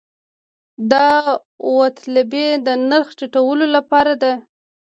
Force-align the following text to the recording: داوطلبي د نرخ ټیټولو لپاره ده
داوطلبي 0.91 2.47
د 2.65 2.67
نرخ 2.89 3.07
ټیټولو 3.19 3.65
لپاره 3.75 4.13
ده 4.21 4.33